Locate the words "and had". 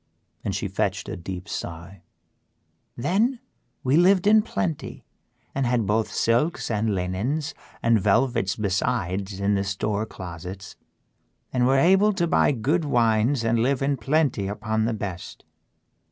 5.53-5.85